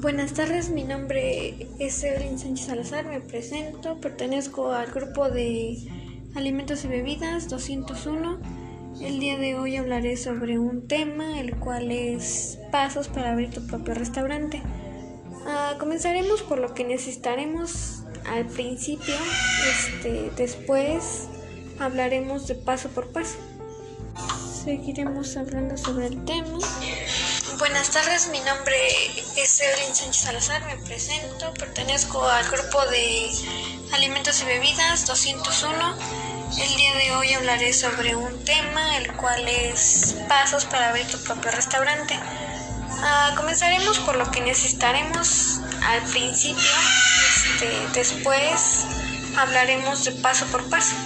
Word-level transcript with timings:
Buenas 0.00 0.32
tardes, 0.32 0.70
mi 0.70 0.84
nombre 0.84 1.68
es 1.78 2.02
Evelyn 2.02 2.38
Sánchez 2.38 2.68
Salazar, 2.68 3.04
me 3.04 3.20
presento, 3.20 4.00
pertenezco 4.00 4.72
al 4.72 4.90
grupo 4.90 5.28
de 5.28 5.76
alimentos 6.34 6.86
y 6.86 6.88
bebidas 6.88 7.50
201. 7.50 8.38
El 9.02 9.20
día 9.20 9.36
de 9.36 9.58
hoy 9.58 9.76
hablaré 9.76 10.16
sobre 10.16 10.58
un 10.58 10.88
tema, 10.88 11.38
el 11.38 11.54
cual 11.56 11.90
es 11.90 12.58
pasos 12.72 13.08
para 13.08 13.32
abrir 13.32 13.50
tu 13.50 13.66
propio 13.66 13.92
restaurante. 13.92 14.62
Ah, 15.46 15.74
comenzaremos 15.78 16.40
por 16.40 16.56
lo 16.56 16.72
que 16.72 16.84
necesitaremos 16.84 18.04
al 18.26 18.46
principio, 18.46 19.16
este, 19.70 20.30
después 20.34 21.28
hablaremos 21.78 22.48
de 22.48 22.54
paso 22.54 22.88
por 22.88 23.08
paso. 23.08 23.36
Seguiremos 24.64 25.36
hablando 25.36 25.76
sobre 25.76 26.06
el 26.06 26.24
tema. 26.24 26.58
Buenas 27.60 27.90
tardes, 27.90 28.28
mi 28.28 28.40
nombre 28.40 28.74
es 29.36 29.60
Evelyn 29.60 29.94
Sánchez 29.94 30.22
Salazar, 30.22 30.64
me 30.64 30.78
presento, 30.78 31.52
pertenezco 31.52 32.26
al 32.26 32.48
grupo 32.50 32.86
de 32.86 33.30
alimentos 33.92 34.40
y 34.40 34.46
bebidas 34.46 35.06
201. 35.06 35.98
El 36.58 36.76
día 36.76 36.94
de 36.94 37.12
hoy 37.16 37.34
hablaré 37.34 37.74
sobre 37.74 38.16
un 38.16 38.46
tema, 38.46 38.96
el 38.96 39.12
cual 39.12 39.46
es 39.46 40.16
pasos 40.26 40.64
para 40.64 40.88
abrir 40.88 41.06
tu 41.08 41.22
propio 41.22 41.50
restaurante. 41.50 42.18
Ah, 43.02 43.34
comenzaremos 43.36 43.98
por 43.98 44.16
lo 44.16 44.30
que 44.30 44.40
necesitaremos 44.40 45.60
al 45.84 46.00
principio, 46.04 46.64
este, 47.28 47.88
después 47.92 48.86
hablaremos 49.36 50.06
de 50.06 50.12
paso 50.12 50.46
por 50.46 50.66
paso. 50.70 50.96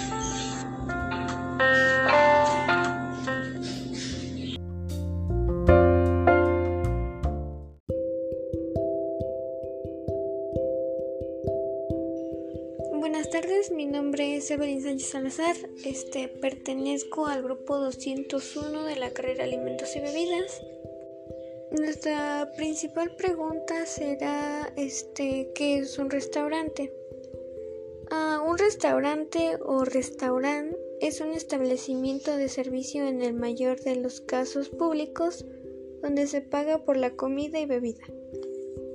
Evelyn 14.55 14.81
Sánchez 14.81 15.09
Salazar, 15.09 15.55
este, 15.83 16.29
pertenezco 16.29 17.27
al 17.27 17.43
grupo 17.43 17.77
201 17.77 18.85
de 18.85 18.95
la 18.95 19.11
carrera 19.11 19.43
Alimentos 19.43 19.93
y 19.97 19.99
Bebidas. 19.99 20.61
Nuestra 21.71 22.49
principal 22.55 23.13
pregunta 23.17 23.85
será 23.85 24.71
este, 24.77 25.51
¿qué 25.55 25.79
es 25.79 25.99
un 25.99 26.09
restaurante? 26.09 26.93
Ah, 28.11 28.41
un 28.47 28.57
restaurante 28.57 29.57
o 29.61 29.83
restaurante 29.83 30.77
es 31.01 31.19
un 31.19 31.31
establecimiento 31.33 32.37
de 32.37 32.47
servicio 32.47 33.05
en 33.05 33.23
el 33.23 33.33
mayor 33.33 33.81
de 33.81 33.97
los 33.97 34.21
casos 34.21 34.69
públicos 34.69 35.45
donde 36.01 36.27
se 36.27 36.39
paga 36.39 36.85
por 36.85 36.95
la 36.95 37.17
comida 37.17 37.59
y 37.59 37.65
bebida 37.65 38.05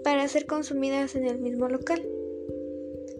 para 0.05 0.27
ser 0.27 0.47
consumidas 0.47 1.17
en 1.17 1.27
el 1.27 1.39
mismo 1.39 1.69
local. 1.69 2.02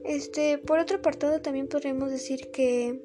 Este, 0.05 0.59
por 0.59 0.79
otro 0.79 0.99
apartado 0.99 1.41
también 1.41 1.69
podremos 1.69 2.11
decir 2.11 2.51
que 2.51 3.01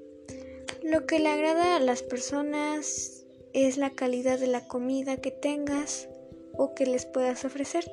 lo 0.83 1.05
que 1.05 1.19
le 1.19 1.29
agrada 1.29 1.75
a 1.75 1.79
las 1.79 2.03
personas 2.03 3.25
es 3.53 3.77
la 3.77 3.91
calidad 3.91 4.39
de 4.39 4.47
la 4.47 4.67
comida 4.67 5.17
que 5.17 5.31
tengas 5.31 6.09
o 6.53 6.73
que 6.75 6.85
les 6.85 7.05
puedas 7.05 7.45
ofrecer. 7.45 7.89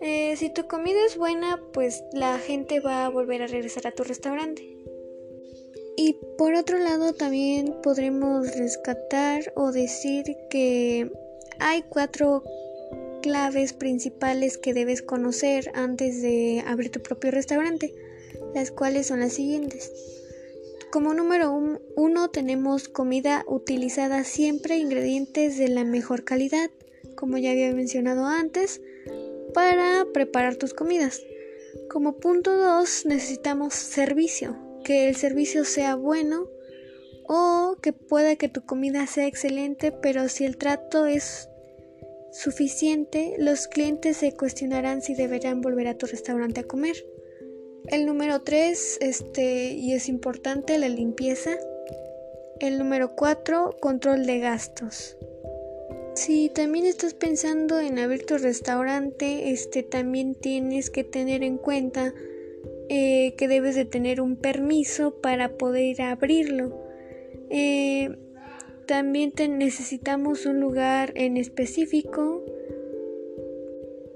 Eh, 0.00 0.34
si 0.36 0.50
tu 0.50 0.66
comida 0.66 0.98
es 1.06 1.16
buena, 1.16 1.60
pues 1.72 2.02
la 2.12 2.38
gente 2.38 2.80
va 2.80 3.06
a 3.06 3.08
volver 3.08 3.42
a 3.42 3.46
regresar 3.46 3.86
a 3.86 3.92
tu 3.92 4.02
restaurante. 4.02 4.78
Y 5.96 6.16
por 6.38 6.54
otro 6.54 6.78
lado 6.78 7.12
también 7.12 7.76
podremos 7.82 8.56
rescatar 8.56 9.52
o 9.54 9.70
decir 9.70 10.24
que 10.50 11.12
hay 11.60 11.82
cuatro 11.82 12.42
claves 13.22 13.72
principales 13.72 14.58
que 14.58 14.74
debes 14.74 15.02
conocer 15.02 15.70
antes 15.74 16.20
de 16.22 16.64
abrir 16.66 16.90
tu 16.90 17.00
propio 17.00 17.30
restaurante, 17.30 17.94
las 18.54 18.70
cuales 18.70 19.06
son 19.06 19.20
las 19.20 19.34
siguientes. 19.34 19.92
Como 20.90 21.14
número 21.14 21.58
uno 21.96 22.30
tenemos 22.30 22.88
comida 22.88 23.44
utilizada 23.48 24.24
siempre 24.24 24.76
ingredientes 24.76 25.56
de 25.56 25.68
la 25.68 25.84
mejor 25.84 26.24
calidad, 26.24 26.70
como 27.16 27.38
ya 27.38 27.52
había 27.52 27.72
mencionado 27.72 28.26
antes, 28.26 28.80
para 29.54 30.06
preparar 30.12 30.56
tus 30.56 30.74
comidas. 30.74 31.22
Como 31.88 32.18
punto 32.18 32.54
dos 32.56 33.06
necesitamos 33.06 33.74
servicio, 33.74 34.56
que 34.84 35.08
el 35.08 35.16
servicio 35.16 35.64
sea 35.64 35.94
bueno 35.94 36.48
o 37.26 37.78
que 37.80 37.92
pueda 37.92 38.36
que 38.36 38.48
tu 38.48 38.66
comida 38.66 39.06
sea 39.06 39.26
excelente, 39.26 39.92
pero 39.92 40.28
si 40.28 40.44
el 40.44 40.58
trato 40.58 41.06
es 41.06 41.48
suficiente, 42.32 43.34
los 43.38 43.68
clientes 43.68 44.18
se 44.18 44.32
cuestionarán 44.32 45.02
si 45.02 45.14
deberán 45.14 45.60
volver 45.60 45.86
a 45.88 45.96
tu 45.96 46.06
restaurante 46.06 46.60
a 46.60 46.64
comer. 46.64 46.96
El 47.88 48.06
número 48.06 48.40
3, 48.40 48.98
este, 49.00 49.72
y 49.72 49.92
es 49.92 50.08
importante, 50.08 50.78
la 50.78 50.88
limpieza. 50.88 51.58
El 52.60 52.78
número 52.78 53.14
4, 53.16 53.76
control 53.80 54.24
de 54.26 54.38
gastos. 54.38 55.16
Si 56.14 56.50
también 56.50 56.84
estás 56.86 57.14
pensando 57.14 57.80
en 57.80 57.98
abrir 57.98 58.24
tu 58.26 58.36
restaurante, 58.38 59.50
este, 59.50 59.82
también 59.82 60.34
tienes 60.34 60.90
que 60.90 61.04
tener 61.04 61.42
en 61.42 61.56
cuenta 61.58 62.12
eh, 62.88 63.34
que 63.36 63.48
debes 63.48 63.74
de 63.74 63.86
tener 63.86 64.20
un 64.20 64.36
permiso 64.36 65.20
para 65.20 65.56
poder 65.56 66.02
abrirlo. 66.02 66.78
Eh, 67.48 68.16
también 68.86 69.32
necesitamos 69.58 70.44
un 70.46 70.60
lugar 70.60 71.12
en 71.16 71.36
específico. 71.36 72.44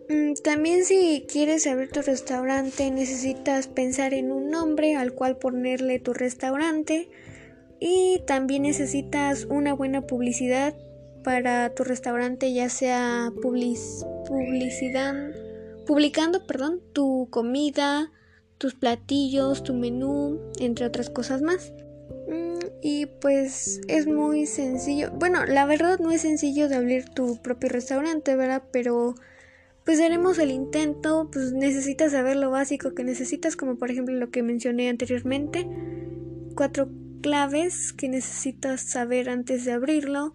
Mm, 0.08 0.34
también 0.44 0.84
si 0.84 1.26
quieres 1.28 1.66
abrir 1.66 1.90
tu 1.90 2.00
restaurante 2.00 2.90
necesitas 2.90 3.66
pensar 3.66 4.14
en 4.14 4.30
un 4.30 4.50
nombre 4.50 4.94
al 4.94 5.12
cual 5.12 5.36
ponerle 5.36 5.98
tu 5.98 6.12
restaurante 6.12 7.08
y 7.80 8.22
también 8.26 8.62
necesitas 8.62 9.46
una 9.46 9.74
buena 9.74 10.02
publicidad 10.02 10.74
para 11.24 11.74
tu 11.74 11.82
restaurante 11.82 12.52
ya 12.52 12.68
sea 12.68 13.32
publicidad 13.42 15.14
publicando 15.86 16.46
perdón 16.46 16.80
tu 16.92 17.26
comida 17.30 18.12
tus 18.58 18.74
platillos 18.74 19.64
tu 19.64 19.74
menú 19.74 20.40
entre 20.60 20.86
otras 20.86 21.10
cosas 21.10 21.42
más 21.42 21.72
y 22.82 23.06
pues 23.06 23.80
es 23.88 24.06
muy 24.06 24.46
sencillo. 24.46 25.10
Bueno, 25.12 25.44
la 25.44 25.66
verdad 25.66 25.98
no 25.98 26.12
es 26.12 26.20
sencillo 26.20 26.68
de 26.68 26.76
abrir 26.76 27.08
tu 27.08 27.40
propio 27.42 27.68
restaurante, 27.68 28.36
¿verdad? 28.36 28.62
Pero 28.70 29.14
pues 29.86 30.00
haremos 30.00 30.40
el 30.40 30.50
intento, 30.50 31.30
pues 31.32 31.52
necesitas 31.52 32.10
saber 32.10 32.36
lo 32.36 32.50
básico 32.50 32.92
que 32.92 33.04
necesitas, 33.04 33.54
como 33.54 33.78
por 33.78 33.92
ejemplo 33.92 34.16
lo 34.16 34.30
que 34.30 34.42
mencioné 34.42 34.88
anteriormente. 34.88 35.64
Cuatro 36.56 36.90
claves 37.22 37.92
que 37.92 38.08
necesitas 38.08 38.80
saber 38.80 39.28
antes 39.28 39.64
de 39.64 39.70
abrirlo. 39.70 40.34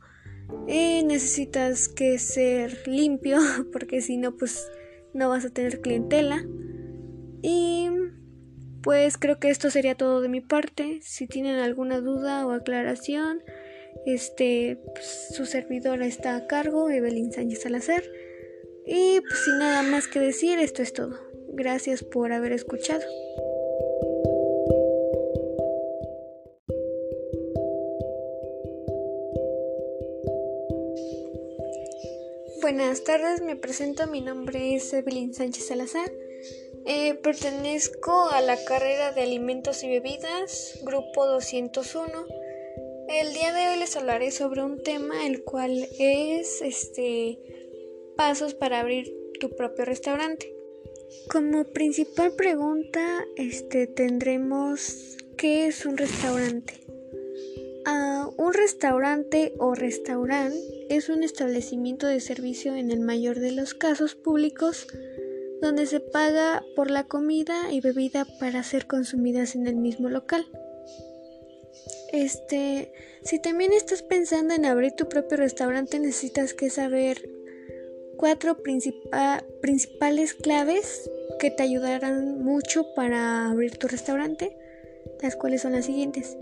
Eh, 0.68 1.04
necesitas 1.04 1.90
que 1.90 2.18
ser 2.18 2.88
limpio, 2.88 3.40
porque 3.74 4.02
si 4.02 4.16
no, 4.16 4.38
pues 4.38 4.72
no 5.14 5.28
vas 5.28 5.44
a 5.44 5.50
tener 5.50 5.82
clientela. 5.82 6.46
Y 7.42 7.90
pues 8.82 9.18
creo 9.18 9.38
que 9.38 9.50
esto 9.50 9.70
sería 9.70 9.96
todo 9.96 10.22
de 10.22 10.30
mi 10.30 10.40
parte. 10.40 11.00
Si 11.02 11.28
tienen 11.28 11.60
alguna 11.60 12.00
duda 12.00 12.48
o 12.48 12.52
aclaración, 12.52 13.44
este, 14.06 14.80
pues, 14.94 15.28
su 15.36 15.46
servidora 15.46 16.06
está 16.06 16.38
a 16.38 16.48
cargo, 16.48 16.90
Evelyn 16.90 17.34
Sánchez 17.34 17.64
Salazar. 17.64 18.04
Y 18.86 19.22
pues 19.22 19.44
sin 19.46 19.60
nada 19.60 19.84
más 19.84 20.08
que 20.08 20.20
decir, 20.20 20.60
esto 20.60 20.82
es 20.82 20.94
todo. 20.94 21.18
Gracias 21.50 22.04
por 22.04 22.32
haber 22.34 22.52
escuchado. 22.52 23.02
Buenas 32.62 33.04
tardes, 33.04 33.42
me 33.42 33.56
presento, 33.56 34.08
mi 34.08 34.22
nombre 34.22 34.76
es 34.76 34.94
Evelyn 34.94 35.34
Sánchez 35.34 35.68
Salazar. 35.68 36.10
Eh, 36.86 37.16
pertenezco 37.16 38.30
a 38.30 38.42
la 38.42 38.58
carrera 38.64 39.12
de 39.12 39.22
alimentos 39.22 39.84
y 39.84 39.90
bebidas, 39.90 40.80
grupo 40.84 41.28
201. 41.28 42.08
El 43.10 43.34
día 43.34 43.54
de 43.54 43.68
hoy 43.68 43.80
les 43.80 43.96
hablaré 43.98 44.32
sobre 44.32 44.64
un 44.64 44.82
tema 44.82 45.28
el 45.28 45.44
cual 45.44 45.88
es 46.00 46.62
este 46.62 47.40
pasos 48.16 48.54
para 48.54 48.80
abrir 48.80 49.14
tu 49.40 49.50
propio 49.56 49.86
restaurante. 49.86 50.54
Como 51.30 51.66
principal 51.66 52.34
pregunta, 52.36 53.26
este 53.36 53.88
tendremos 53.88 55.18
¿qué 55.38 55.68
es 55.68 55.86
un 55.86 55.98
restaurante? 55.98 56.74
Ah, 57.86 58.30
un 58.38 58.54
restaurante 58.54 59.54
o 59.58 59.74
restaurante 59.74 60.56
es 60.90 61.10
un 61.10 61.24
establecimiento 61.24 62.06
de 62.06 62.20
servicio 62.20 62.76
en 62.76 62.92
el 62.92 63.00
mayor 63.00 63.40
de 63.40 63.52
los 63.52 63.74
casos 63.74 64.14
públicos 64.14 64.88
donde 65.62 65.86
se 65.86 66.00
paga 66.00 66.64
por 66.76 66.92
la 66.92 67.06
comida 67.06 67.72
y 67.72 67.82
bebida 67.82 68.26
para 68.40 68.64
ser 68.64 68.88
consumidas 68.88 69.56
en 69.56 69.68
el 69.68 69.76
mismo 69.76 70.10
local. 70.10 70.46
Este, 72.12 72.92
si 73.24 73.40
también 73.40 73.72
estás 73.72 74.04
pensando 74.04 74.54
en 74.54 74.66
abrir 74.66 74.94
tu 74.94 75.08
propio 75.08 75.38
restaurante, 75.38 76.00
necesitas 76.00 76.54
que 76.54 76.70
saber 76.70 77.30
cuatro 78.22 78.62
principales 78.62 80.36
claves 80.36 81.10
que 81.40 81.50
te 81.50 81.64
ayudarán 81.64 82.44
mucho 82.44 82.94
para 82.94 83.50
abrir 83.50 83.78
tu 83.78 83.88
restaurante, 83.88 84.56
las 85.24 85.36
cuales 85.36 85.64
son 85.64 85.72
las 85.72 85.88
siguientes. 85.88 86.38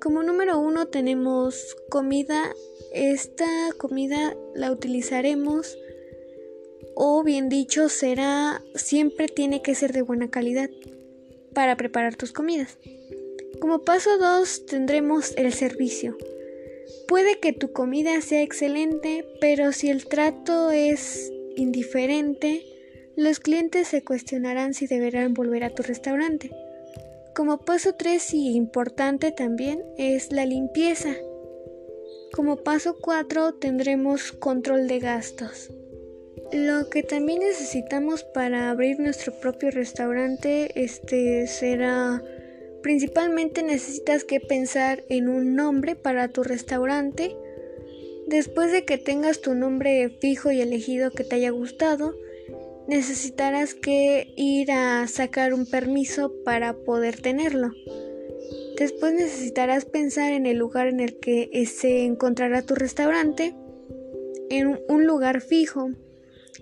Como 0.00 0.22
número 0.22 0.58
uno 0.58 0.88
tenemos 0.88 1.76
comida. 1.90 2.54
Esta 2.94 3.46
comida 3.76 4.34
la 4.54 4.72
utilizaremos 4.72 5.76
o 6.94 7.22
bien 7.22 7.50
dicho 7.50 7.90
será 7.90 8.62
siempre 8.74 9.28
tiene 9.28 9.60
que 9.60 9.74
ser 9.74 9.92
de 9.92 10.00
buena 10.00 10.30
calidad 10.30 10.70
para 11.52 11.76
preparar 11.76 12.16
tus 12.16 12.32
comidas. 12.32 12.78
Como 13.60 13.84
paso 13.84 14.16
2 14.16 14.64
tendremos 14.64 15.36
el 15.36 15.52
servicio. 15.52 16.16
Puede 17.08 17.40
que 17.40 17.52
tu 17.52 17.72
comida 17.72 18.20
sea 18.20 18.42
excelente, 18.42 19.26
pero 19.40 19.72
si 19.72 19.90
el 19.90 20.06
trato 20.06 20.70
es 20.70 21.32
indiferente, 21.56 22.64
los 23.16 23.40
clientes 23.40 23.88
se 23.88 24.02
cuestionarán 24.02 24.74
si 24.74 24.86
deberán 24.86 25.34
volver 25.34 25.64
a 25.64 25.70
tu 25.70 25.82
restaurante. 25.82 26.50
Como 27.34 27.58
paso 27.58 27.94
3 27.94 28.34
y 28.34 28.56
importante 28.56 29.32
también 29.32 29.82
es 29.98 30.32
la 30.32 30.46
limpieza. 30.46 31.14
Como 32.32 32.56
paso 32.58 32.96
4 33.00 33.54
tendremos 33.54 34.32
control 34.32 34.88
de 34.88 35.00
gastos. 35.00 35.70
Lo 36.52 36.88
que 36.90 37.02
también 37.02 37.40
necesitamos 37.40 38.24
para 38.24 38.70
abrir 38.70 38.98
nuestro 38.98 39.32
propio 39.32 39.70
restaurante 39.70 40.70
este 40.74 41.46
será 41.46 42.22
principalmente 42.82 43.62
necesitas 43.62 44.24
que 44.24 44.40
pensar 44.40 45.04
en 45.08 45.28
un 45.28 45.54
nombre 45.54 45.96
para 45.96 46.28
tu 46.28 46.42
restaurante. 46.42 47.36
Después 48.26 48.72
de 48.72 48.84
que 48.84 48.98
tengas 48.98 49.40
tu 49.40 49.54
nombre 49.54 50.08
fijo 50.20 50.50
y 50.50 50.60
elegido 50.60 51.10
que 51.10 51.24
te 51.24 51.36
haya 51.36 51.50
gustado, 51.50 52.14
necesitarás 52.86 53.74
que 53.74 54.32
ir 54.36 54.72
a 54.72 55.06
sacar 55.08 55.54
un 55.54 55.66
permiso 55.66 56.32
para 56.44 56.74
poder 56.74 57.20
tenerlo. 57.20 57.72
Después 58.78 59.12
necesitarás 59.12 59.84
pensar 59.84 60.32
en 60.32 60.46
el 60.46 60.56
lugar 60.56 60.86
en 60.86 61.00
el 61.00 61.18
que 61.18 61.50
se 61.66 62.04
encontrará 62.04 62.62
tu 62.62 62.74
restaurante, 62.74 63.54
en 64.48 64.80
un 64.88 65.06
lugar 65.06 65.40
fijo. 65.40 65.90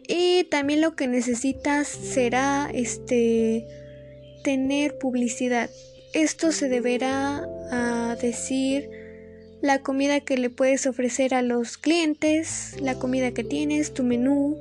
Y 0.06 0.44
también 0.44 0.81
lo 0.81 0.97
que 0.97 1.06
necesitas 1.06 1.87
será 1.87 2.70
este 2.73 3.67
tener 4.43 4.99
publicidad. 4.99 5.70
Esto 6.12 6.52
se 6.52 6.69
deberá 6.69 7.46
a 7.70 8.16
decir 8.20 8.88
la 9.60 9.82
comida 9.82 10.20
que 10.20 10.38
le 10.38 10.50
puedes 10.50 10.87
ofrecer 10.87 11.34
a 11.34 11.43
los 11.43 11.78
clientes, 11.78 12.76
la 12.81 12.99
comida 12.99 13.32
que 13.32 13.44
tienes, 13.44 13.93
tu 13.93 14.05
menú, 14.05 14.56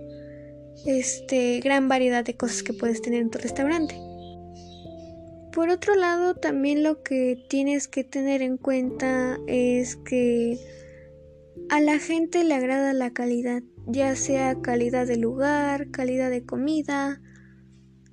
este 0.86 1.60
gran 1.60 1.88
variedad 1.88 2.24
de 2.26 2.36
cosas 2.36 2.64
que 2.64 2.74
puedes 2.74 3.02
tener 3.02 3.22
en 3.22 3.30
tu 3.30 3.38
restaurante. 3.38 3.96
Por 5.54 5.70
otro 5.70 5.96
lado, 5.96 6.36
también 6.36 6.84
lo 6.84 7.02
que 7.02 7.44
tienes 7.50 7.88
que 7.88 8.04
tener 8.04 8.42
en 8.42 8.58
cuenta 8.58 9.38
es 9.48 9.96
que 9.96 10.58
a 11.70 11.80
la 11.80 12.00
gente 12.00 12.44
le 12.44 12.54
agrada 12.54 12.94
la 12.94 13.12
calidad 13.12 13.64
ya 13.88 14.16
sea 14.16 14.62
calidad 14.62 15.08
de 15.08 15.18
lugar, 15.18 15.90
calidad 15.92 16.30
de 16.30 16.46
comida, 16.46 17.22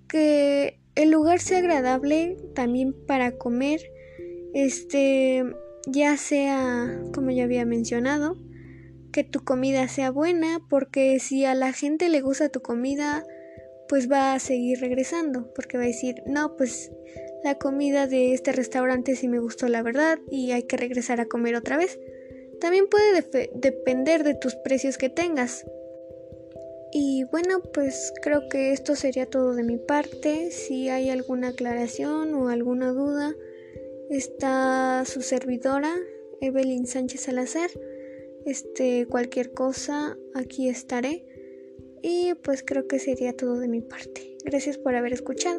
que 0.08 0.81
el 0.94 1.11
lugar 1.11 1.41
sea 1.41 1.58
agradable 1.58 2.37
también 2.55 2.94
para 3.06 3.32
comer, 3.32 3.81
este, 4.52 5.44
ya 5.87 6.17
sea, 6.17 7.00
como 7.12 7.31
ya 7.31 7.44
había 7.44 7.64
mencionado, 7.64 8.37
que 9.12 9.25
tu 9.25 9.44
comida 9.44 9.87
sea 9.88 10.11
buena, 10.11 10.61
porque 10.69 11.19
si 11.20 11.44
a 11.44 11.55
la 11.55 11.73
gente 11.73 12.08
le 12.08 12.20
gusta 12.20 12.49
tu 12.49 12.61
comida, 12.61 13.25
pues 13.88 14.11
va 14.11 14.35
a 14.35 14.38
seguir 14.38 14.81
regresando, 14.81 15.52
porque 15.55 15.76
va 15.76 15.85
a 15.85 15.88
decir, 15.88 16.17
no, 16.26 16.56
pues 16.56 16.91
la 17.44 17.56
comida 17.56 18.06
de 18.06 18.32
este 18.32 18.52
restaurante 18.52 19.17
sí 19.17 19.29
me 19.29 19.38
gustó 19.38 19.69
la 19.69 19.82
verdad 19.82 20.19
y 20.31 20.52
hay 20.52 20.62
que 20.62 20.76
regresar 20.76 21.20
a 21.20 21.26
comer 21.26 21.55
otra 21.56 21.76
vez. 21.76 21.99
También 22.61 22.87
puede 22.88 23.23
depender 23.55 24.25
de 24.25 24.35
tus 24.35 24.55
precios 24.56 24.96
que 24.96 25.11
tengas. 25.11 25.67
Y 26.96 27.25
bueno, 27.25 27.61
pues 27.61 28.12
creo 28.23 28.49
que 28.49 28.70
esto 28.70 28.94
sería 28.94 29.26
todo 29.26 29.52
de 29.55 29.64
mi 29.64 29.79
parte. 29.79 30.52
Si 30.52 30.88
hay 30.88 31.11
alguna 31.11 31.49
aclaración 31.49 32.32
o 32.35 32.49
alguna 32.49 32.93
duda, 32.93 33.35
está 34.11 35.02
su 35.05 35.20
servidora, 35.20 35.93
Evelyn 36.41 36.87
Sánchez 36.87 37.23
Salazar. 37.23 37.69
Este, 38.46 39.06
cualquier 39.06 39.50
cosa, 39.52 40.17
aquí 40.35 40.69
estaré. 40.69 41.26
Y 42.00 42.35
pues 42.44 42.62
creo 42.62 42.87
que 42.87 43.00
sería 43.00 43.35
todo 43.35 43.58
de 43.58 43.67
mi 43.67 43.81
parte. 43.81 44.37
Gracias 44.44 44.79
por 44.79 44.94
haber 44.94 45.12
escuchado. 45.12 45.58